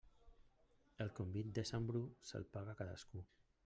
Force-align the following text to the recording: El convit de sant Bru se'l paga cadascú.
El 1.05 1.13
convit 1.21 1.53
de 1.59 1.67
sant 1.73 1.87
Bru 1.93 2.05
se'l 2.31 2.51
paga 2.59 2.79
cadascú. 2.83 3.29